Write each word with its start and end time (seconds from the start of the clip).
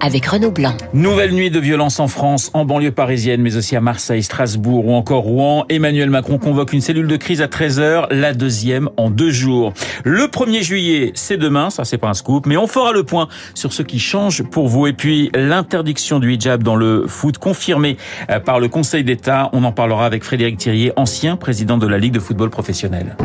avec 0.00 0.26
Renaud 0.26 0.50
Blanc. 0.50 0.74
Nouvelle 0.92 1.32
nuit 1.32 1.50
de 1.50 1.58
violence 1.58 2.00
en 2.00 2.08
France, 2.08 2.50
en 2.54 2.64
banlieue 2.64 2.92
parisienne, 2.92 3.40
mais 3.42 3.56
aussi 3.56 3.76
à 3.76 3.80
Marseille, 3.80 4.22
Strasbourg 4.22 4.86
ou 4.86 4.92
encore 4.92 5.22
Rouen. 5.22 5.64
Emmanuel 5.68 6.10
Macron 6.10 6.38
convoque 6.38 6.72
une 6.72 6.80
cellule 6.80 7.06
de 7.06 7.16
crise 7.16 7.42
à 7.42 7.46
13h, 7.46 8.12
la 8.12 8.34
deuxième 8.34 8.88
en 8.96 9.10
deux 9.10 9.30
jours. 9.30 9.72
Le 10.04 10.24
1er 10.24 10.62
juillet, 10.62 11.12
c'est 11.14 11.36
demain, 11.36 11.70
ça 11.70 11.84
c'est 11.84 11.98
pas 11.98 12.08
un 12.08 12.14
scoop, 12.14 12.46
mais 12.46 12.56
on 12.56 12.66
fera 12.66 12.92
le 12.92 13.04
point 13.04 13.28
sur 13.54 13.72
ce 13.72 13.82
qui 13.82 13.98
change 13.98 14.42
pour 14.42 14.68
vous. 14.68 14.86
Et 14.86 14.92
puis 14.92 15.30
l'interdiction 15.34 16.18
du 16.18 16.32
hijab 16.32 16.62
dans 16.62 16.76
le 16.76 17.06
foot 17.06 17.38
confirmée 17.38 17.96
euh, 18.30 18.40
par 18.40 18.60
le 18.60 18.68
Conseil 18.68 19.04
d'État. 19.04 19.50
On 19.52 19.64
en 19.64 19.72
parlera 19.72 20.06
avec 20.06 20.24
Frédéric 20.24 20.58
Thirier, 20.58 20.92
ancien 20.96 21.36
président 21.36 21.78
de 21.78 21.86
la 21.86 21.98
Ligue 21.98 22.12
de 22.12 22.20
football 22.20 22.50
professionnel. 22.50 23.16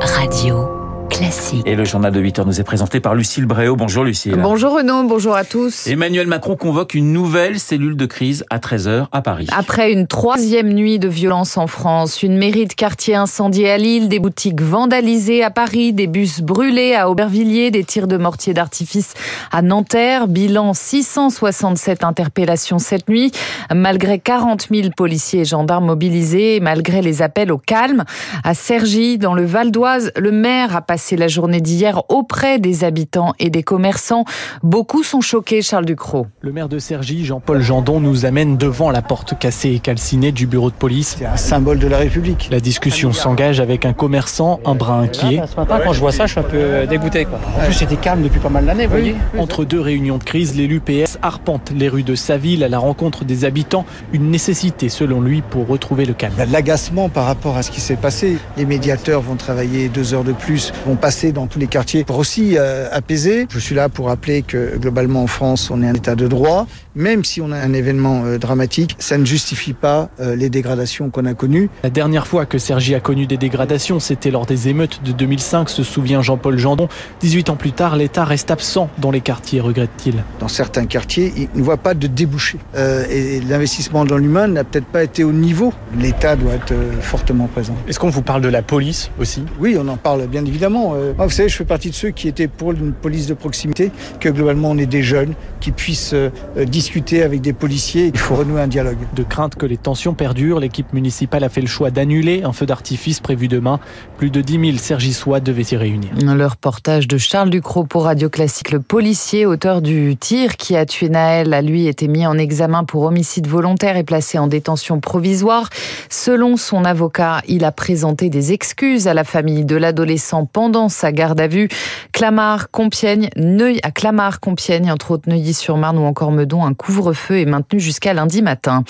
Radio. 0.00 0.85
Classique. 1.08 1.62
Et 1.66 1.74
le 1.76 1.84
journal 1.84 2.12
de 2.12 2.20
8 2.20 2.40
heures 2.40 2.46
nous 2.46 2.60
est 2.60 2.64
présenté 2.64 3.00
par 3.00 3.14
Lucille 3.14 3.46
Bréau. 3.46 3.76
Bonjour 3.76 4.04
Lucille. 4.04 4.36
Bonjour 4.36 4.76
Renaud, 4.76 5.04
bonjour 5.04 5.34
à 5.34 5.44
tous. 5.44 5.86
Emmanuel 5.86 6.26
Macron 6.26 6.56
convoque 6.56 6.94
une 6.94 7.12
nouvelle 7.12 7.60
cellule 7.60 7.96
de 7.96 8.06
crise 8.06 8.44
à 8.50 8.58
13h 8.58 9.06
à 9.12 9.22
Paris. 9.22 9.46
Après 9.56 9.92
une 9.92 10.06
troisième 10.06 10.72
nuit 10.72 10.98
de 10.98 11.08
violence 11.08 11.56
en 11.56 11.68
France, 11.68 12.22
une 12.22 12.36
mairie 12.36 12.66
de 12.66 12.72
quartier 12.72 13.14
incendiée 13.14 13.70
à 13.70 13.78
Lille, 13.78 14.08
des 14.08 14.18
boutiques 14.18 14.60
vandalisées 14.60 15.44
à 15.44 15.50
Paris, 15.50 15.92
des 15.92 16.08
bus 16.08 16.40
brûlés 16.40 16.94
à 16.94 17.08
Aubervilliers, 17.08 17.70
des 17.70 17.84
tirs 17.84 18.08
de 18.08 18.16
mortier 18.16 18.52
d'artifice 18.52 19.14
à 19.52 19.62
Nanterre, 19.62 20.28
bilan 20.28 20.74
667 20.74 22.04
interpellations 22.04 22.78
cette 22.78 23.08
nuit, 23.08 23.32
malgré 23.72 24.18
40 24.18 24.68
000 24.70 24.88
policiers 24.96 25.40
et 25.40 25.44
gendarmes 25.44 25.86
mobilisés, 25.86 26.60
malgré 26.60 27.00
les 27.00 27.22
appels 27.22 27.52
au 27.52 27.58
calme. 27.58 28.04
À 28.44 28.54
Cergy, 28.54 29.18
dans 29.18 29.34
le 29.34 29.44
Val 29.44 29.70
d'Oise, 29.70 30.10
le 30.16 30.32
maire 30.32 30.74
a 30.74 30.82
passé 30.82 30.95
la 31.16 31.28
journée 31.28 31.60
d'hier 31.60 32.02
auprès 32.08 32.58
des 32.58 32.84
habitants 32.84 33.32
et 33.38 33.50
des 33.50 33.62
commerçants. 33.62 34.24
Beaucoup 34.62 35.02
sont 35.02 35.20
choqués, 35.20 35.62
Charles 35.62 35.84
Ducrot. 35.84 36.26
Le 36.40 36.52
maire 36.52 36.68
de 36.68 36.78
Cergy, 36.78 37.24
Jean-Paul 37.24 37.60
Jandon, 37.62 38.00
nous 38.00 38.24
amène 38.24 38.56
devant 38.56 38.90
la 38.90 39.02
porte 39.02 39.38
cassée 39.38 39.70
et 39.70 39.78
calcinée 39.78 40.32
du 40.32 40.46
bureau 40.46 40.70
de 40.70 40.74
police. 40.74 41.16
C'est 41.18 41.26
un 41.26 41.36
symbole 41.36 41.78
de 41.78 41.86
la 41.86 41.98
République. 41.98 42.48
La 42.50 42.60
discussion 42.60 43.12
s'engage 43.12 43.60
avec 43.60 43.84
un 43.84 43.92
commerçant, 43.92 44.60
un 44.64 44.74
brin 44.74 45.02
inquiet. 45.02 45.42
Ce 45.46 45.56
matin, 45.56 45.80
quand 45.84 45.92
je 45.92 46.00
vois 46.00 46.12
ça, 46.12 46.26
je 46.26 46.32
suis 46.32 46.40
un 46.40 46.44
peu 46.44 46.86
dégoûté. 46.86 47.24
Quoi. 47.24 47.38
En 47.56 47.64
plus, 47.64 47.74
c'était 47.74 47.96
calme 47.96 48.22
depuis 48.22 48.40
pas 48.40 48.48
mal 48.48 48.66
d'années, 48.66 48.86
vous 48.86 48.92
voyez. 48.92 49.14
Entre 49.38 49.64
deux 49.64 49.80
réunions 49.80 50.18
de 50.18 50.24
crise, 50.24 50.56
l'élu 50.56 50.80
PS 50.80 51.18
arpente 51.22 51.72
les 51.74 51.88
rues 51.88 52.02
de 52.02 52.14
sa 52.14 52.36
ville 52.36 52.64
à 52.64 52.68
la 52.68 52.78
rencontre 52.78 53.24
des 53.24 53.44
habitants. 53.44 53.84
Une 54.12 54.30
nécessité, 54.30 54.88
selon 54.88 55.20
lui, 55.20 55.42
pour 55.42 55.66
retrouver 55.66 56.04
le 56.04 56.14
calme. 56.14 56.32
Il 56.36 56.40
y 56.40 56.42
a 56.42 56.46
de 56.46 56.52
l'agacement 56.52 57.08
par 57.08 57.26
rapport 57.26 57.56
à 57.56 57.62
ce 57.62 57.70
qui 57.70 57.80
s'est 57.80 57.96
passé. 57.96 58.38
Les 58.56 58.64
médiateurs 58.64 59.20
vont 59.20 59.36
travailler 59.36 59.88
deux 59.88 60.14
heures 60.14 60.24
de 60.24 60.32
plus, 60.32 60.72
vont 60.86 60.96
passer 60.96 61.32
dans 61.32 61.46
tous 61.46 61.58
les 61.58 61.66
quartiers 61.66 62.04
pour 62.04 62.18
aussi 62.18 62.56
euh, 62.56 62.88
apaiser. 62.92 63.46
Je 63.50 63.58
suis 63.58 63.74
là 63.74 63.88
pour 63.88 64.06
rappeler 64.06 64.42
que 64.42 64.76
globalement 64.78 65.22
en 65.22 65.26
France, 65.26 65.70
on 65.70 65.82
est 65.82 65.88
un 65.88 65.94
état 65.94 66.14
de 66.14 66.28
droit. 66.28 66.66
Même 66.94 67.24
si 67.24 67.42
on 67.42 67.52
a 67.52 67.58
un 67.58 67.72
événement 67.72 68.22
euh, 68.24 68.38
dramatique, 68.38 68.96
ça 68.98 69.18
ne 69.18 69.24
justifie 69.24 69.74
pas 69.74 70.08
euh, 70.20 70.34
les 70.34 70.48
dégradations 70.48 71.10
qu'on 71.10 71.26
a 71.26 71.34
connues. 71.34 71.68
La 71.82 71.90
dernière 71.90 72.26
fois 72.26 72.46
que 72.46 72.56
Sergi 72.56 72.94
a 72.94 73.00
connu 73.00 73.26
des 73.26 73.36
dégradations, 73.36 74.00
c'était 74.00 74.30
lors 74.30 74.46
des 74.46 74.68
émeutes 74.68 75.02
de 75.04 75.12
2005, 75.12 75.68
se 75.68 75.82
souvient 75.82 76.22
Jean-Paul 76.22 76.56
Jandon. 76.58 76.88
18 77.20 77.50
ans 77.50 77.56
plus 77.56 77.72
tard, 77.72 77.96
l'État 77.96 78.24
reste 78.24 78.50
absent 78.50 78.88
dans 78.98 79.10
les 79.10 79.20
quartiers, 79.20 79.60
regrette-t-il. 79.60 80.24
Dans 80.38 80.48
certains 80.48 80.86
quartiers, 80.86 81.32
il 81.36 81.48
ne 81.54 81.62
voit 81.62 81.76
pas 81.76 81.94
de 81.94 82.06
débouché. 82.06 82.58
Euh, 82.76 83.04
et 83.10 83.40
l'investissement 83.40 84.04
dans 84.04 84.16
l'humain 84.16 84.46
n'a 84.48 84.64
peut-être 84.64 84.86
pas 84.86 85.02
été 85.02 85.24
au 85.24 85.32
niveau. 85.32 85.72
L'État 85.98 86.36
doit 86.36 86.54
être 86.54 86.72
euh, 86.72 87.00
fortement 87.00 87.46
présent. 87.46 87.74
Est-ce 87.88 87.98
qu'on 87.98 88.10
vous 88.10 88.22
parle 88.22 88.42
de 88.42 88.48
la 88.48 88.62
police 88.62 89.10
aussi? 89.18 89.44
Oui, 89.58 89.76
on 89.78 89.88
en 89.88 89.96
parle 89.96 90.26
bien 90.26 90.44
évidemment. 90.44 90.75
Euh, 90.76 91.14
moi, 91.16 91.26
vous 91.26 91.32
savez, 91.32 91.48
je 91.48 91.56
fais 91.56 91.64
partie 91.64 91.90
de 91.90 91.94
ceux 91.94 92.10
qui 92.10 92.28
étaient 92.28 92.48
pour 92.48 92.72
une 92.72 92.92
police 92.92 93.26
de 93.26 93.34
proximité, 93.34 93.90
que 94.20 94.28
globalement 94.28 94.70
on 94.70 94.78
est 94.78 94.86
des 94.86 95.02
jeunes 95.02 95.34
qui 95.60 95.72
puissent 95.72 96.14
euh, 96.14 96.30
discuter 96.66 97.22
avec 97.22 97.40
des 97.40 97.52
policiers. 97.52 98.10
Il 98.12 98.18
faut 98.18 98.36
renouer 98.36 98.60
un 98.60 98.68
dialogue. 98.68 98.98
De 99.14 99.22
crainte 99.22 99.56
que 99.56 99.66
les 99.66 99.76
tensions 99.76 100.14
perdurent, 100.14 100.60
l'équipe 100.60 100.92
municipale 100.92 101.44
a 101.44 101.48
fait 101.48 101.60
le 101.60 101.66
choix 101.66 101.90
d'annuler 101.90 102.42
un 102.44 102.52
feu 102.52 102.66
d'artifice 102.66 103.20
prévu 103.20 103.48
demain. 103.48 103.80
Plus 104.18 104.30
de 104.30 104.40
10 104.40 104.60
000 104.72 104.78
Sergissois 104.78 105.40
devaient 105.40 105.64
s'y 105.64 105.76
réunir. 105.76 106.10
Le 106.20 106.46
reportage 106.46 107.08
de 107.08 107.18
Charles 107.18 107.50
Ducrot 107.50 107.84
pour 107.84 108.04
Radio 108.04 108.28
Classique. 108.28 108.70
Le 108.70 108.80
policier, 108.80 109.46
auteur 109.46 109.82
du 109.82 110.16
tir 110.16 110.56
qui 110.56 110.76
a 110.76 110.86
tué 110.86 111.08
Naël, 111.08 111.54
a 111.54 111.62
lui 111.62 111.86
été 111.86 112.08
mis 112.08 112.26
en 112.26 112.38
examen 112.38 112.84
pour 112.84 113.02
homicide 113.02 113.46
volontaire 113.46 113.96
et 113.96 114.04
placé 114.04 114.38
en 114.38 114.46
détention 114.46 115.00
provisoire. 115.00 115.70
Selon 116.10 116.56
son 116.56 116.84
avocat, 116.84 117.42
il 117.48 117.64
a 117.64 117.72
présenté 117.72 118.28
des 118.28 118.52
excuses 118.52 119.08
à 119.08 119.14
la 119.14 119.24
famille 119.24 119.64
de 119.64 119.76
l'adolescent 119.76 120.46
pendant 120.46 120.65
sa 120.88 121.12
garde 121.12 121.40
à 121.40 121.46
vue. 121.46 121.68
Clamart, 122.12 122.70
Compiègne, 122.70 123.28
Neuilly, 123.36 123.78
à 123.82 123.90
Clamart, 123.90 124.40
Compiègne, 124.40 124.90
entre 124.90 125.12
autres 125.12 125.28
Neuilly-sur-Marne 125.28 125.98
ou 125.98 126.04
encore 126.04 126.32
Meudon, 126.32 126.64
un 126.64 126.74
couvre-feu 126.74 127.38
est 127.40 127.44
maintenu 127.44 127.78
jusqu'à 127.78 128.14
lundi 128.14 128.42
matin. 128.42 128.82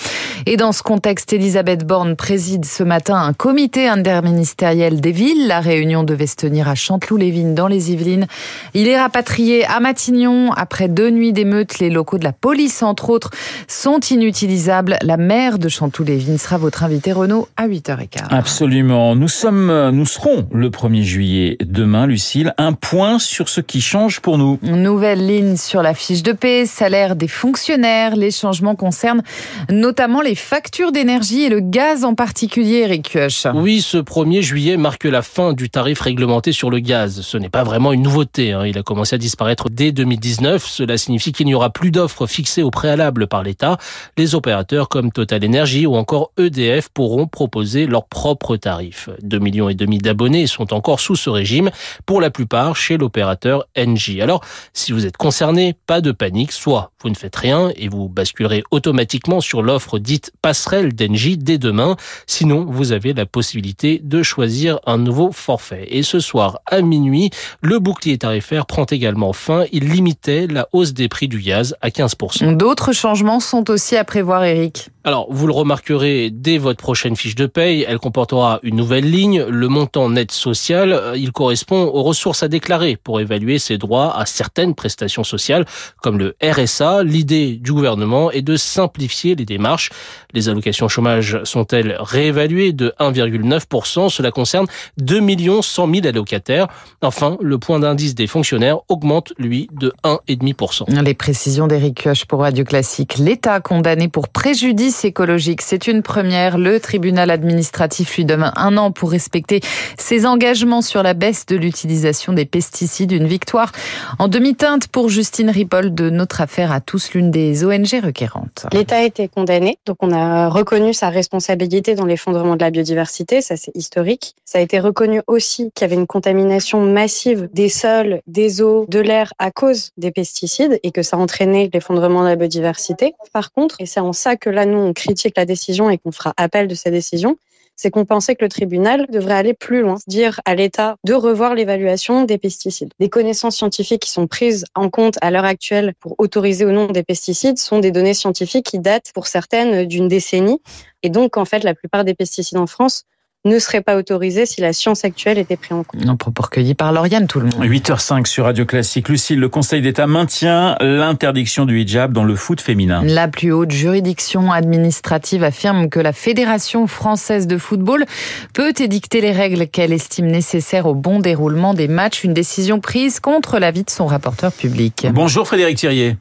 Et 0.45 0.57
dans 0.57 0.71
ce 0.71 0.81
contexte, 0.81 1.33
Elisabeth 1.33 1.85
Borne 1.85 2.15
préside 2.15 2.65
ce 2.65 2.83
matin 2.83 3.15
un 3.15 3.33
comité 3.33 3.87
interministériel 3.87 5.01
des 5.01 5.11
villes. 5.11 5.47
La 5.47 5.59
réunion 5.59 6.03
devait 6.03 6.27
se 6.27 6.35
tenir 6.35 6.67
à 6.67 6.75
Chanteloup-les-Vignes 6.75 7.53
dans 7.53 7.67
les 7.67 7.91
Yvelines. 7.91 8.27
Il 8.73 8.87
est 8.87 8.99
rapatrié 8.99 9.65
à 9.65 9.79
Matignon 9.79 10.51
après 10.53 10.87
deux 10.87 11.09
nuits 11.09 11.33
d'émeutes. 11.33 11.79
Les 11.79 11.89
locaux 11.89 12.17
de 12.17 12.23
la 12.23 12.33
police, 12.33 12.81
entre 12.81 13.09
autres, 13.09 13.31
sont 13.67 13.99
inutilisables. 13.99 14.97
La 15.03 15.17
maire 15.17 15.59
de 15.59 15.69
Chanteloup-les-Vignes 15.69 16.37
sera 16.37 16.57
votre 16.57 16.83
invité 16.83 17.11
Renaud 17.11 17.47
à 17.55 17.67
8h15. 17.67 18.27
Absolument. 18.29 19.15
Nous 19.15 19.27
sommes, 19.27 19.91
nous 19.91 20.05
serons 20.05 20.47
le 20.51 20.69
1er 20.69 21.03
juillet 21.03 21.57
demain, 21.67 22.07
Lucille. 22.07 22.53
Un 22.57 22.73
point 22.73 23.19
sur 23.19 23.49
ce 23.49 23.61
qui 23.61 23.81
change 23.81 24.19
pour 24.19 24.37
nous. 24.37 24.59
Nouvelle 24.61 25.25
ligne 25.25 25.57
sur 25.57 25.81
la 25.81 25.93
fiche 25.93 26.23
de 26.23 26.31
paix, 26.31 26.65
salaire 26.65 27.15
des 27.15 27.27
fonctionnaires. 27.27 28.15
Les 28.15 28.31
changements 28.31 28.75
concernent 28.75 29.23
notamment 29.69 30.21
les 30.21 30.35
factures 30.35 30.91
d'énergie 30.91 31.43
et 31.43 31.49
le 31.49 31.59
gaz 31.59 32.03
en 32.03 32.15
particulier, 32.15 32.79
Eric. 32.79 33.17
Oui, 33.53 33.81
ce 33.81 33.97
1er 33.97 34.41
juillet 34.41 34.77
marque 34.77 35.05
la 35.05 35.21
fin 35.21 35.53
du 35.53 35.69
tarif 35.69 36.01
réglementé 36.01 36.51
sur 36.51 36.69
le 36.69 36.79
gaz. 36.79 37.21
Ce 37.21 37.37
n'est 37.37 37.49
pas 37.49 37.63
vraiment 37.63 37.91
une 37.91 38.01
nouveauté. 38.01 38.53
Hein. 38.53 38.65
Il 38.65 38.77
a 38.77 38.83
commencé 38.83 39.15
à 39.15 39.17
disparaître 39.17 39.69
dès 39.69 39.91
2019. 39.91 40.65
Cela 40.65 40.97
signifie 40.97 41.31
qu'il 41.31 41.45
n'y 41.47 41.55
aura 41.55 41.69
plus 41.69 41.91
d'offres 41.91 42.27
fixées 42.27 42.63
au 42.63 42.71
préalable 42.71 43.27
par 43.27 43.43
l'État. 43.43 43.77
Les 44.17 44.35
opérateurs 44.35 44.89
comme 44.89 45.11
Total 45.11 45.43
Energy 45.43 45.85
ou 45.85 45.95
encore 45.95 46.31
EDF 46.37 46.89
pourront 46.89 47.27
proposer 47.27 47.87
leurs 47.87 48.05
propres 48.05 48.57
tarifs. 48.57 49.09
2 49.23 49.39
millions 49.39 49.69
et 49.69 49.75
demi 49.75 49.97
d'abonnés 49.97 50.47
sont 50.47 50.73
encore 50.73 50.99
sous 50.99 51.15
ce 51.15 51.29
régime, 51.29 51.56
pour 52.05 52.21
la 52.21 52.29
plupart 52.29 52.75
chez 52.75 52.97
l'opérateur 52.97 53.65
Engie. 53.77 54.21
Alors, 54.21 54.43
si 54.73 54.91
vous 54.91 55.05
êtes 55.05 55.17
concerné, 55.17 55.75
pas 55.85 56.01
de 56.01 56.11
panique, 56.11 56.51
soit 56.51 56.91
vous 57.01 57.09
ne 57.09 57.15
faites 57.15 57.35
rien 57.35 57.71
et 57.75 57.87
vous 57.87 58.09
basculerez 58.09 58.63
automatiquement 58.71 59.41
sur 59.41 59.61
l'offre 59.61 59.99
dite 59.99 60.31
passerelle 60.41 60.93
d'Engie 60.93 61.37
dès 61.37 61.57
demain, 61.57 61.95
sinon 62.25 62.65
vous 62.65 62.91
avez 62.91 63.13
la 63.13 63.25
possibilité 63.25 63.99
de 64.03 64.23
choisir 64.23 64.79
un 64.85 64.97
nouveau 64.97 65.31
forfait. 65.31 65.87
Et 65.89 66.03
ce 66.03 66.19
soir 66.19 66.59
à 66.65 66.81
minuit, 66.81 67.29
le 67.61 67.79
bouclier 67.79 68.17
tarifaire 68.17 68.65
prend 68.65 68.85
également 68.85 69.33
fin. 69.33 69.65
Il 69.71 69.89
limitait 69.89 70.47
la 70.47 70.67
hausse 70.73 70.93
des 70.93 71.07
prix 71.07 71.27
du 71.27 71.39
gaz 71.39 71.75
à 71.81 71.89
15%. 71.89 72.55
D'autres 72.57 72.93
changements 72.93 73.39
sont 73.39 73.69
aussi 73.69 73.95
à 73.95 74.03
prévoir, 74.03 74.43
Eric. 74.43 74.89
Alors, 75.07 75.27
vous 75.29 75.47
le 75.47 75.53
remarquerez 75.53 76.31
dès 76.33 76.57
votre 76.57 76.83
prochaine 76.83 77.15
fiche 77.15 77.35
de 77.35 77.45
paye, 77.45 77.85
elle 77.87 77.97
comportera 77.97 78.59
une 78.61 78.75
nouvelle 78.75 79.09
ligne, 79.09 79.41
le 79.41 79.69
montant 79.69 80.09
net 80.09 80.33
social. 80.33 81.13
Il 81.15 81.31
correspond 81.31 81.83
aux 81.83 82.03
ressources 82.03 82.43
à 82.43 82.49
déclarer 82.49 82.97
pour 83.01 83.21
évaluer 83.21 83.57
ses 83.57 83.77
droits 83.77 84.19
à 84.19 84.25
certaines 84.25 84.75
prestations 84.75 85.23
sociales, 85.23 85.63
comme 86.01 86.19
le 86.19 86.35
RSA. 86.43 87.03
L'idée 87.03 87.55
du 87.55 87.71
gouvernement 87.71 88.31
est 88.31 88.41
de 88.41 88.57
simplifier 88.57 89.35
les 89.35 89.45
démarches. 89.45 89.91
Les 90.33 90.49
allocations 90.49 90.89
chômage 90.89 91.41
sont-elles 91.45 91.95
réévaluées 92.01 92.73
de 92.73 92.93
1,9% 92.99 94.09
Cela 94.09 94.31
concerne 94.31 94.67
2 94.97 95.21
100 95.61 95.89
000 95.89 96.05
allocataires. 96.05 96.67
Enfin, 97.01 97.37
le 97.39 97.57
point 97.57 97.79
d'indice 97.79 98.13
des 98.13 98.27
fonctionnaires 98.27 98.79
augmente, 98.89 99.31
lui, 99.37 99.69
de 99.71 99.93
1,5%. 100.03 101.01
Les 101.01 101.13
précisions 101.13 101.67
d'Eric 101.67 102.03
Kioch 102.03 102.25
pour 102.25 102.41
Radio 102.41 102.65
Classique. 102.65 103.17
L'État 103.17 103.61
condamné 103.61 104.09
pour 104.09 104.27
préjudice 104.27 104.96
écologique. 105.05 105.61
C'est 105.61 105.87
une 105.87 106.01
première. 106.01 106.57
Le 106.57 106.79
tribunal 106.79 107.29
administratif 107.31 108.15
lui 108.15 108.25
donne 108.25 108.51
un 108.55 108.77
an 108.77 108.91
pour 108.91 109.11
respecter 109.11 109.61
ses 109.97 110.25
engagements 110.25 110.81
sur 110.81 111.03
la 111.03 111.13
baisse 111.13 111.45
de 111.45 111.55
l'utilisation 111.55 112.33
des 112.33 112.45
pesticides. 112.45 113.11
Une 113.11 113.27
victoire 113.27 113.71
en 114.19 114.27
demi-teinte 114.27 114.87
pour 114.87 115.09
Justine 115.09 115.49
Ripoll 115.49 115.93
de 115.93 116.09
Notre 116.09 116.41
Affaire 116.41 116.71
à 116.71 116.81
tous, 116.81 117.13
l'une 117.13 117.31
des 117.31 117.65
ONG 117.65 118.01
requérantes. 118.03 118.65
L'État 118.71 118.97
a 118.97 119.03
été 119.03 119.27
condamné, 119.27 119.77
donc 119.85 119.97
on 120.01 120.11
a 120.11 120.49
reconnu 120.49 120.93
sa 120.93 121.09
responsabilité 121.09 121.95
dans 121.95 122.05
l'effondrement 122.05 122.55
de 122.55 122.61
la 122.61 122.71
biodiversité, 122.71 123.41
ça 123.41 123.57
c'est 123.57 123.75
historique. 123.75 124.35
Ça 124.45 124.59
a 124.59 124.61
été 124.61 124.79
reconnu 124.79 125.21
aussi 125.27 125.71
qu'il 125.73 125.81
y 125.81 125.91
avait 125.91 125.99
une 125.99 126.07
contamination 126.07 126.81
massive 126.81 127.49
des 127.53 127.69
sols, 127.69 128.21
des 128.27 128.61
eaux, 128.61 128.85
de 128.87 128.99
l'air 128.99 129.33
à 129.39 129.51
cause 129.51 129.91
des 129.97 130.11
pesticides 130.11 130.79
et 130.83 130.91
que 130.91 131.03
ça 131.03 131.17
entraînait 131.17 131.69
l'effondrement 131.73 132.23
de 132.23 132.27
la 132.27 132.35
biodiversité. 132.35 133.15
Par 133.33 133.51
contre, 133.51 133.75
et 133.79 133.85
c'est 133.85 133.99
en 133.99 134.13
ça 134.13 134.35
que 134.35 134.49
là 134.49 134.65
nous 134.65 134.79
on 134.87 134.93
critique 134.93 135.35
la 135.37 135.45
décision 135.45 135.89
et 135.89 135.97
qu'on 135.97 136.11
fera 136.11 136.33
appel 136.37 136.67
de 136.67 136.75
cette 136.75 136.93
décision, 136.93 137.37
c'est 137.75 137.91
qu'on 137.91 138.05
pensait 138.05 138.35
que 138.35 138.43
le 138.43 138.49
tribunal 138.49 139.05
devrait 139.11 139.35
aller 139.35 139.53
plus 139.53 139.81
loin, 139.81 139.97
dire 140.07 140.41
à 140.45 140.55
l'État 140.55 140.97
de 141.03 141.13
revoir 141.13 141.53
l'évaluation 141.53 142.23
des 142.23 142.39
pesticides. 142.39 142.91
Les 142.99 143.07
connaissances 143.07 143.55
scientifiques 143.55 144.01
qui 144.01 144.09
sont 144.09 144.25
prises 144.25 144.65
en 144.73 144.89
compte 144.89 145.17
à 145.21 145.29
l'heure 145.29 145.45
actuelle 145.45 145.93
pour 145.99 146.15
autoriser 146.17 146.65
ou 146.65 146.71
non 146.71 146.87
des 146.87 147.03
pesticides 147.03 147.59
sont 147.59 147.79
des 147.79 147.91
données 147.91 148.15
scientifiques 148.15 148.65
qui 148.65 148.79
datent 148.79 149.11
pour 149.13 149.27
certaines 149.27 149.85
d'une 149.85 150.07
décennie. 150.07 150.59
Et 151.03 151.09
donc, 151.09 151.37
en 151.37 151.45
fait, 151.45 151.63
la 151.63 151.75
plupart 151.75 152.03
des 152.03 152.15
pesticides 152.15 152.57
en 152.57 152.67
France 152.67 153.03
ne 153.45 153.59
serait 153.59 153.81
pas 153.81 153.95
autorisé 153.97 154.45
si 154.45 154.61
la 154.61 154.73
science 154.73 155.05
actuelle 155.05 155.37
était 155.37 155.55
prise 155.55 155.73
en 155.73 155.83
compte. 155.83 156.05
Un 156.05 156.15
propos 156.15 156.43
recueilli 156.43 156.75
par 156.75 156.91
Lauriane, 156.91 157.27
tout 157.27 157.39
le 157.39 157.45
monde. 157.45 157.63
8h05 157.63 158.25
sur 158.25 158.45
Radio 158.45 158.65
Classique. 158.65 159.09
Lucille, 159.09 159.39
le 159.39 159.49
Conseil 159.49 159.81
d'État 159.81 160.07
maintient 160.07 160.75
l'interdiction 160.81 161.65
du 161.65 161.79
hijab 161.79 162.11
dans 162.11 162.23
le 162.23 162.35
foot 162.35 162.61
féminin. 162.61 163.01
La 163.03 163.27
plus 163.27 163.51
haute 163.51 163.71
juridiction 163.71 164.51
administrative 164.51 165.43
affirme 165.43 165.89
que 165.89 165.99
la 165.99 166.13
Fédération 166.13 166.87
française 166.87 167.47
de 167.47 167.57
football 167.57 168.05
peut 168.53 168.73
édicter 168.77 169.21
les 169.21 169.31
règles 169.31 169.67
qu'elle 169.67 169.93
estime 169.93 170.27
nécessaires 170.27 170.85
au 170.85 170.95
bon 170.95 171.19
déroulement 171.19 171.73
des 171.73 171.87
matchs. 171.87 172.23
Une 172.23 172.33
décision 172.33 172.79
prise 172.79 173.19
contre 173.19 173.59
l'avis 173.59 173.83
de 173.83 173.89
son 173.89 174.07
rapporteur 174.07 174.51
public. 174.51 175.07
Bonjour 175.13 175.47
Frédéric 175.47 175.77
Thirier. 175.77 176.17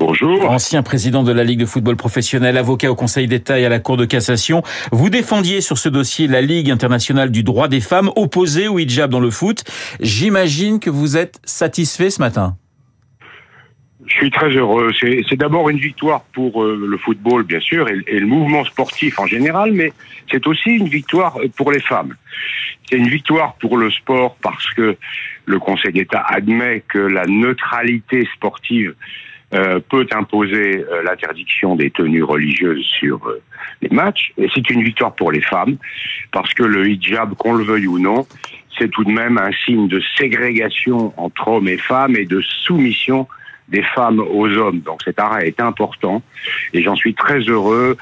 Bonjour. 0.00 0.50
Ancien 0.50 0.82
président 0.82 1.22
de 1.22 1.30
la 1.30 1.44
Ligue 1.44 1.60
de 1.60 1.66
football 1.66 1.94
professionnel, 1.94 2.56
avocat 2.56 2.90
au 2.90 2.94
Conseil 2.94 3.26
d'État 3.26 3.60
et 3.60 3.66
à 3.66 3.68
la 3.68 3.80
Cour 3.80 3.98
de 3.98 4.06
cassation, 4.06 4.62
vous 4.92 5.10
défendiez 5.10 5.60
sur 5.60 5.76
ce 5.76 5.90
dossier 5.90 6.26
la 6.26 6.40
Ligue 6.40 6.70
internationale 6.70 7.30
du 7.30 7.42
droit 7.42 7.68
des 7.68 7.82
femmes 7.82 8.10
opposée 8.16 8.66
au 8.66 8.78
hijab 8.78 9.10
dans 9.10 9.20
le 9.20 9.30
foot. 9.30 9.62
J'imagine 10.00 10.80
que 10.80 10.88
vous 10.88 11.18
êtes 11.18 11.38
satisfait 11.44 12.08
ce 12.08 12.18
matin. 12.18 12.56
Je 14.06 14.14
suis 14.14 14.30
très 14.30 14.48
heureux. 14.48 14.90
C'est 14.98 15.36
d'abord 15.36 15.68
une 15.68 15.78
victoire 15.78 16.22
pour 16.32 16.64
euh, 16.64 16.82
le 16.88 16.96
football, 16.96 17.42
bien 17.42 17.60
sûr, 17.60 17.86
et, 17.90 18.02
et 18.06 18.20
le 18.20 18.26
mouvement 18.26 18.64
sportif 18.64 19.18
en 19.18 19.26
général, 19.26 19.72
mais 19.72 19.92
c'est 20.30 20.46
aussi 20.46 20.70
une 20.70 20.88
victoire 20.88 21.36
pour 21.58 21.72
les 21.72 21.80
femmes. 21.80 22.14
C'est 22.88 22.96
une 22.96 23.08
victoire 23.08 23.52
pour 23.60 23.76
le 23.76 23.90
sport 23.90 24.34
parce 24.40 24.66
que 24.70 24.96
le 25.44 25.58
Conseil 25.58 25.92
d'État 25.92 26.24
admet 26.26 26.82
que 26.88 26.98
la 26.98 27.26
neutralité 27.26 28.26
sportive 28.34 28.94
euh, 29.52 29.80
peut 29.80 30.06
imposer 30.12 30.78
euh, 30.78 31.02
l'interdiction 31.02 31.74
des 31.74 31.90
tenues 31.90 32.22
religieuses 32.22 32.84
sur 32.84 33.26
euh, 33.26 33.42
les 33.82 33.88
matchs. 33.88 34.32
Et 34.38 34.48
c'est 34.54 34.70
une 34.70 34.84
victoire 34.84 35.12
pour 35.14 35.32
les 35.32 35.40
femmes, 35.40 35.76
parce 36.30 36.54
que 36.54 36.62
le 36.62 36.88
hijab, 36.88 37.34
qu'on 37.34 37.54
le 37.54 37.64
veuille 37.64 37.88
ou 37.88 37.98
non, 37.98 38.26
c'est 38.78 38.88
tout 38.88 39.02
de 39.02 39.10
même 39.10 39.38
un 39.38 39.50
signe 39.64 39.88
de 39.88 40.00
ségrégation 40.16 41.12
entre 41.16 41.48
hommes 41.48 41.66
et 41.66 41.78
femmes 41.78 42.14
et 42.14 42.26
de 42.26 42.40
soumission 42.40 43.26
des 43.68 43.82
femmes 43.82 44.20
aux 44.20 44.48
hommes. 44.56 44.80
Donc 44.80 45.02
cet 45.04 45.18
arrêt 45.18 45.48
est 45.48 45.60
important 45.60 46.22
et 46.72 46.82
j'en 46.82 46.94
suis 46.94 47.14
très 47.14 47.40
heureux, 47.40 47.96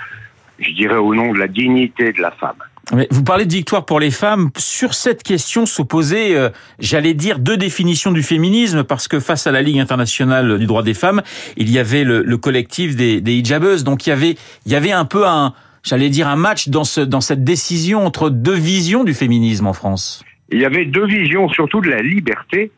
je 0.58 0.70
dirais 0.72 0.96
au 0.96 1.14
nom 1.14 1.32
de 1.32 1.38
la 1.38 1.48
dignité 1.48 2.12
de 2.12 2.20
la 2.20 2.30
femme. 2.30 2.62
Vous 3.11 3.23
parlez 3.23 3.44
de 3.44 3.52
victoire 3.52 3.85
pour 3.85 4.00
les 4.00 4.11
femmes. 4.11 4.50
Sur 4.56 4.94
cette 4.94 5.23
question 5.23 5.67
s'opposaient, 5.67 6.35
euh, 6.35 6.49
j'allais 6.79 7.12
dire, 7.12 7.38
deux 7.38 7.58
définitions 7.58 8.12
du 8.12 8.23
féminisme, 8.23 8.82
parce 8.82 9.08
que 9.08 9.20
face 9.20 9.46
à 9.46 9.52
la 9.52 9.61
Ligue 9.61 9.79
internationale 9.79 10.58
du 10.58 10.67
droit 10.67 10.82
des 10.82 10.94
femmes, 10.94 11.23
il 11.58 11.70
y 11.70 11.79
avait 11.79 12.05
le, 12.05 12.23
le 12.23 12.37
collectif 12.38 12.96
des, 12.96 13.20
des 13.20 13.35
hijabeuses. 13.35 13.85
Donc 13.85 14.06
il 14.06 14.11
y 14.11 14.12
avait, 14.12 14.37
il 14.64 14.73
y 14.73 14.75
avait 14.75 14.93
un 14.93 15.05
peu 15.05 15.26
un, 15.26 15.52
j'allais 15.82 16.08
dire, 16.08 16.29
un 16.29 16.37
match 16.37 16.69
dans, 16.69 16.85
ce, 16.85 17.02
dans 17.02 17.20
cette 17.20 17.44
décision 17.44 18.06
entre 18.06 18.31
deux 18.31 18.55
visions 18.55 19.05
du 19.05 19.12
féminisme 19.12 19.67
en 19.67 19.75
France. 19.75 20.25
Il 20.50 20.58
y 20.58 20.64
avait 20.64 20.87
deux 20.87 21.06
visions, 21.06 21.46
surtout 21.50 21.82
de 21.82 21.90
la 21.90 22.00
liberté, 22.00 22.70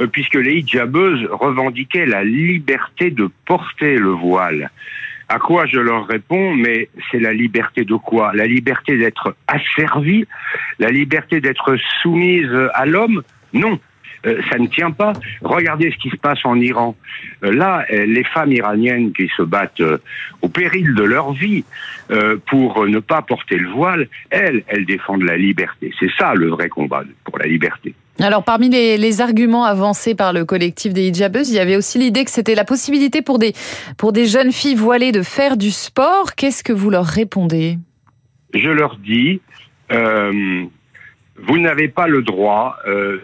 euh, 0.00 0.06
puisque 0.06 0.36
les 0.36 0.60
hijabeuses 0.60 1.28
revendiquaient 1.30 2.06
la 2.06 2.24
liberté 2.24 3.10
de 3.10 3.28
porter 3.44 3.98
le 3.98 4.10
voile. 4.12 4.70
À 5.28 5.38
quoi 5.38 5.66
je 5.66 5.78
leur 5.78 6.06
réponds, 6.06 6.54
mais 6.54 6.88
c'est 7.10 7.20
la 7.20 7.32
liberté 7.32 7.84
de 7.84 7.94
quoi? 7.94 8.32
La 8.34 8.46
liberté 8.46 8.96
d'être 8.96 9.36
asservie 9.46 10.26
La 10.78 10.90
liberté 10.90 11.40
d'être 11.40 11.76
soumise 12.02 12.50
à 12.74 12.86
l'homme? 12.86 13.22
Non. 13.52 13.78
Euh, 14.26 14.40
ça 14.50 14.58
ne 14.58 14.66
tient 14.66 14.90
pas. 14.90 15.12
Regardez 15.42 15.90
ce 15.90 15.96
qui 15.96 16.10
se 16.10 16.16
passe 16.16 16.44
en 16.44 16.56
Iran. 16.56 16.96
Euh, 17.44 17.52
là, 17.52 17.84
euh, 17.92 18.04
les 18.06 18.24
femmes 18.24 18.52
iraniennes 18.52 19.12
qui 19.12 19.30
se 19.36 19.42
battent 19.42 19.82
au 20.42 20.48
péril 20.48 20.94
de 20.94 21.02
leur 21.04 21.32
vie 21.32 21.64
pour 22.46 22.86
ne 22.86 23.00
pas 23.00 23.20
porter 23.20 23.56
le 23.56 23.68
voile, 23.68 24.08
elles, 24.30 24.64
elles 24.68 24.86
défendent 24.86 25.24
la 25.24 25.36
liberté. 25.36 25.92
C'est 26.00 26.10
ça 26.16 26.34
le 26.34 26.48
vrai 26.48 26.70
combat 26.70 27.04
pour 27.22 27.38
la 27.38 27.46
liberté. 27.46 27.94
Alors, 28.20 28.42
parmi 28.42 28.68
les, 28.68 29.20
arguments 29.20 29.64
avancés 29.64 30.14
par 30.14 30.32
le 30.32 30.44
collectif 30.44 30.92
des 30.92 31.08
hijabeuses, 31.08 31.50
il 31.50 31.54
y 31.54 31.60
avait 31.60 31.76
aussi 31.76 31.98
l'idée 31.98 32.24
que 32.24 32.30
c'était 32.30 32.56
la 32.56 32.64
possibilité 32.64 33.22
pour 33.22 33.38
des, 33.38 33.54
jeunes 34.26 34.52
filles 34.52 34.74
voilées 34.74 35.12
de 35.12 35.22
faire 35.22 35.56
du 35.56 35.70
sport. 35.70 36.34
Qu'est-ce 36.34 36.64
que 36.64 36.72
vous 36.72 36.90
leur 36.90 37.04
répondez? 37.04 37.78
Je 38.54 38.70
leur 38.70 38.96
dis, 38.96 39.40
euh, 39.92 40.64
vous 41.36 41.58
n'avez 41.58 41.88
pas 41.88 42.08
le 42.08 42.22
droit, 42.22 42.76
euh, 42.86 43.20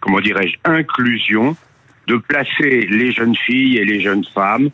comment 0.00 0.20
dirais-je, 0.20 0.56
inclusion, 0.64 1.56
de 2.06 2.16
placer 2.16 2.86
les 2.90 3.10
jeunes 3.10 3.34
filles 3.34 3.78
et 3.78 3.84
les 3.84 4.00
jeunes 4.00 4.24
femmes 4.24 4.70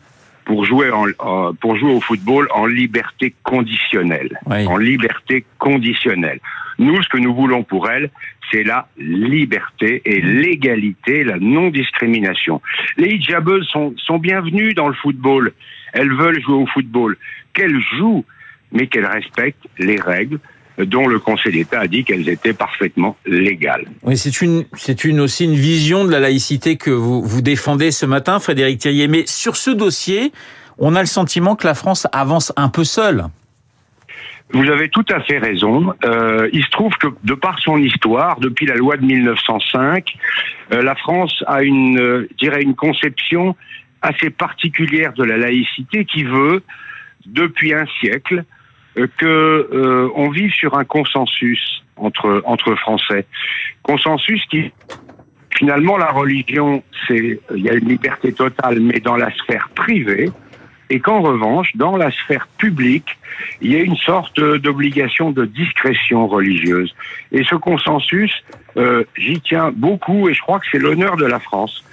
pour 0.51 0.65
jouer 0.65 0.89
en, 0.91 1.53
pour 1.53 1.77
jouer 1.77 1.93
au 1.93 2.01
football 2.01 2.45
en 2.53 2.65
liberté 2.65 3.33
conditionnelle, 3.43 4.37
Oui. 4.47 4.67
en 4.67 4.75
liberté 4.75 5.45
conditionnelle. 5.59 6.41
Nous, 6.77 7.01
ce 7.01 7.07
que 7.07 7.17
nous 7.19 7.33
voulons 7.33 7.63
pour 7.63 7.89
elles, 7.89 8.09
c'est 8.51 8.63
la 8.65 8.85
liberté 8.97 10.01
et 10.03 10.19
l'égalité, 10.19 11.23
la 11.23 11.39
non-discrimination. 11.39 12.61
Les 12.97 13.11
hijabeuses 13.15 13.65
sont, 13.69 13.93
sont 13.95 14.17
bienvenues 14.19 14.73
dans 14.73 14.89
le 14.89 14.93
football. 14.95 15.53
Elles 15.93 16.11
veulent 16.13 16.41
jouer 16.41 16.55
au 16.55 16.67
football. 16.67 17.15
Qu'elles 17.53 17.79
jouent, 17.97 18.25
mais 18.73 18.87
qu'elles 18.87 19.05
respectent 19.05 19.67
les 19.79 20.01
règles 20.01 20.39
dont 20.77 21.07
le 21.07 21.19
Conseil 21.19 21.53
d'État 21.53 21.81
a 21.81 21.87
dit 21.87 22.03
qu'elles 22.03 22.29
étaient 22.29 22.53
parfaitement 22.53 23.17
légales. 23.25 23.85
Oui, 24.03 24.17
c'est 24.17 24.41
une, 24.41 24.65
c'est 24.73 25.03
une 25.03 25.19
aussi 25.19 25.45
une 25.45 25.55
vision 25.55 26.05
de 26.05 26.11
la 26.11 26.19
laïcité 26.19 26.77
que 26.77 26.91
vous, 26.91 27.21
vous 27.21 27.41
défendez 27.41 27.91
ce 27.91 28.05
matin, 28.05 28.39
Frédéric 28.39 28.79
Thirier. 28.79 29.07
Mais 29.07 29.25
sur 29.27 29.55
ce 29.55 29.71
dossier, 29.71 30.31
on 30.77 30.95
a 30.95 30.99
le 31.01 31.07
sentiment 31.07 31.55
que 31.55 31.67
la 31.67 31.73
France 31.73 32.07
avance 32.11 32.53
un 32.55 32.69
peu 32.69 32.83
seule. 32.83 33.25
Vous 34.53 34.69
avez 34.69 34.89
tout 34.89 35.05
à 35.09 35.21
fait 35.21 35.37
raison. 35.37 35.93
Euh, 36.03 36.49
il 36.51 36.63
se 36.63 36.69
trouve 36.71 36.93
que 36.97 37.07
de 37.23 37.33
par 37.33 37.59
son 37.59 37.77
histoire, 37.77 38.39
depuis 38.39 38.65
la 38.65 38.75
loi 38.75 38.97
de 38.97 39.05
1905, 39.05 40.13
euh, 40.73 40.81
la 40.81 40.95
France 40.95 41.43
a 41.47 41.63
une, 41.63 41.99
euh, 41.99 42.27
dirais, 42.37 42.61
une 42.61 42.75
conception 42.75 43.55
assez 44.01 44.29
particulière 44.29 45.13
de 45.13 45.23
la 45.23 45.37
laïcité 45.37 46.03
qui 46.05 46.23
veut, 46.23 46.63
depuis 47.25 47.73
un 47.73 47.85
siècle, 48.01 48.43
que 48.95 49.25
euh, 49.25 50.09
on 50.15 50.29
vive 50.29 50.51
sur 50.51 50.77
un 50.77 50.83
consensus 50.83 51.83
entre 51.95 52.41
entre 52.45 52.75
Français, 52.75 53.25
consensus 53.83 54.43
qui 54.49 54.71
finalement 55.55 55.97
la 55.97 56.11
religion, 56.11 56.83
c'est 57.07 57.39
il 57.55 57.61
y 57.61 57.69
a 57.69 57.73
une 57.73 57.87
liberté 57.87 58.33
totale, 58.33 58.79
mais 58.79 58.99
dans 58.99 59.15
la 59.15 59.31
sphère 59.35 59.69
privée 59.75 60.31
et 60.91 60.99
qu'en 60.99 61.21
revanche, 61.21 61.75
dans 61.75 61.95
la 61.95 62.11
sphère 62.11 62.47
publique, 62.57 63.17
il 63.61 63.71
y 63.71 63.75
a 63.77 63.79
une 63.79 63.95
sorte 63.95 64.39
d'obligation 64.39 65.31
de 65.31 65.45
discrétion 65.45 66.27
religieuse. 66.27 66.93
Et 67.31 67.43
ce 67.45 67.55
consensus, 67.55 68.33
euh, 68.75 69.05
j'y 69.15 69.39
tiens 69.39 69.71
beaucoup 69.73 70.27
et 70.27 70.33
je 70.33 70.41
crois 70.41 70.59
que 70.59 70.65
c'est 70.69 70.79
l'honneur 70.79 71.15
de 71.15 71.25
la 71.25 71.39
France 71.39 71.83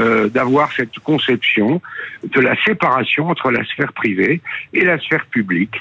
euh, 0.00 0.28
d'avoir 0.28 0.72
cette 0.72 0.98
conception 1.00 1.82
de 2.22 2.40
la 2.40 2.56
séparation 2.64 3.28
entre 3.28 3.50
la 3.50 3.64
sphère 3.64 3.92
privée 3.92 4.40
et 4.72 4.84
la 4.84 4.98
sphère 4.98 5.26
publique. 5.26 5.76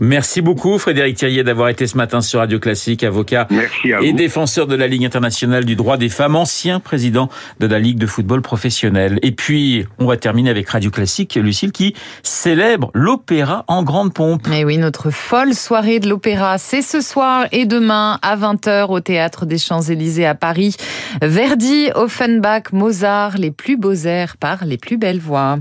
Merci 0.00 0.40
beaucoup 0.40 0.78
Frédéric 0.78 1.16
Thirier 1.16 1.44
d'avoir 1.44 1.68
été 1.68 1.86
ce 1.86 1.96
matin 1.96 2.20
sur 2.20 2.40
Radio 2.40 2.58
Classique, 2.58 3.04
avocat 3.04 3.46
et 3.84 4.10
vous. 4.10 4.16
défenseur 4.16 4.66
de 4.66 4.74
la 4.74 4.88
Ligue 4.88 5.04
internationale 5.04 5.64
du 5.64 5.76
droit 5.76 5.96
des 5.96 6.08
femmes, 6.08 6.34
ancien 6.36 6.80
président 6.80 7.28
de 7.60 7.66
la 7.66 7.78
Ligue 7.78 7.98
de 7.98 8.06
football 8.06 8.42
professionnel. 8.42 9.18
Et 9.22 9.32
puis, 9.32 9.86
on 9.98 10.06
va 10.06 10.16
terminer 10.16 10.50
avec 10.50 10.68
Radio 10.68 10.90
Classique, 10.90 11.36
Lucille, 11.36 11.72
qui 11.72 11.94
célèbre 12.22 12.90
l'opéra 12.92 13.64
en 13.68 13.82
grande 13.82 14.12
pompe. 14.12 14.48
Et 14.52 14.64
oui, 14.64 14.78
notre 14.78 15.10
folle 15.10 15.54
soirée 15.54 16.00
de 16.00 16.08
l'opéra, 16.08 16.58
c'est 16.58 16.82
ce 16.82 17.00
soir 17.00 17.46
et 17.52 17.66
demain 17.66 18.18
à 18.22 18.36
20h 18.36 18.90
au 18.90 19.00
Théâtre 19.00 19.46
des 19.46 19.58
Champs-Élysées 19.58 20.26
à 20.26 20.34
Paris. 20.34 20.76
Verdi, 21.22 21.90
Offenbach, 21.94 22.72
Mozart, 22.72 23.38
les 23.38 23.50
plus 23.50 23.76
beaux 23.76 23.94
airs 23.94 24.36
par 24.38 24.64
les 24.64 24.78
plus 24.78 24.96
belles 24.96 25.20
voix. 25.20 25.58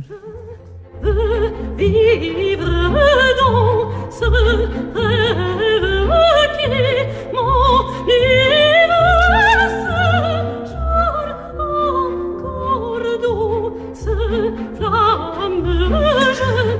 vivre 1.78 2.94
dans 3.40 4.02
ce 4.20 4.25
rêve 4.25 4.70
qui 6.58 6.67
m'enlève 7.34 8.42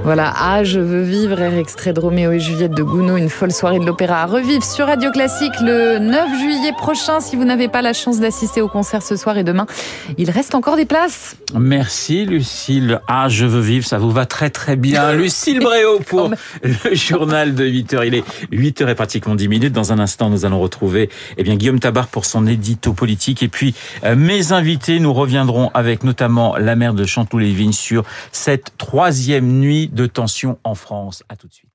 Voilà, 0.04 0.34
Ah, 0.36 0.66
je 0.66 0.82
veux 0.82 1.02
vivre, 1.02 1.40
air 1.40 1.58
extrait 1.58 1.94
de 1.94 2.00
Roméo 2.02 2.34
et 2.34 2.40
Juliette 2.40 2.74
de 2.74 2.84
Gounod, 2.84 3.18
une 3.18 3.30
folle 3.30 3.54
soirée 3.54 3.80
de 3.80 3.86
l'opéra 3.86 4.24
à 4.24 4.26
revivre 4.26 4.64
sur 4.64 4.86
Radio 4.86 5.12
Classique 5.12 5.54
le 5.62 5.98
9 5.98 6.40
juillet 6.42 6.74
prochain. 6.78 7.22
Si 7.22 7.38
vous 7.38 7.46
n'avez 7.46 7.70
pas 7.70 7.82
la 7.82 7.94
chance 7.94 8.20
d'assister 8.20 8.62
au 8.62 8.68
concert 8.68 9.02
ce 9.02 9.16
soir 9.16 9.38
et 9.38 9.46
demain, 9.46 9.66
il 10.18 10.30
reste 10.30 10.56
encore 10.56 10.76
des 10.76 10.84
places. 10.86 11.38
Merci 11.58 12.26
Lucille. 12.26 13.00
Ah, 13.08 13.30
je 13.30 13.46
veux 13.46 13.62
vivre, 13.62 13.86
ça 13.86 13.98
vous 13.98 14.12
va 14.12 14.26
très 14.26 14.50
très 14.50 14.76
bien. 14.76 15.14
Lucille 15.14 15.62
Bréau 15.62 16.00
pour 16.02 16.32
le 16.64 16.96
journal 16.96 17.56
de 17.56 17.66
8h. 17.66 18.06
Il 18.06 18.16
est 18.16 18.24
8h 18.52 18.90
et 18.90 18.96
pratiquement 18.96 19.36
10 19.36 19.48
minutes. 19.48 19.74
Dans 19.74 19.94
un 19.94 20.00
instant, 20.00 20.30
nous 20.30 20.44
allons 20.44 20.60
retrouver 20.60 21.10
eh 21.38 21.44
bien, 21.44 21.56
Guillaume 21.56 21.80
Tabar 21.80 22.08
pour 22.08 22.26
son 22.26 22.46
édito 22.46 22.92
politique. 22.92 23.42
Et 23.42 23.48
puis, 23.48 23.74
euh, 24.04 24.18
mes 24.18 24.52
invités, 24.52 25.00
nous 25.00 25.14
reviendrons 25.14 25.72
avec 25.74 26.04
notamment 26.04 26.58
la 26.58 26.76
maire 26.76 26.94
de 26.94 27.06
Chanteloup-les-Vignes 27.06 27.72
sur 27.72 28.04
cette 28.34 28.74
troisième 28.78 29.48
nuit 29.48 29.92
de 29.94 30.06
tension 30.06 30.60
en 30.64 30.76
France. 30.76 31.24
À 31.30 31.36
tout 31.36 31.48
de 31.48 31.54
suite. 31.54 31.73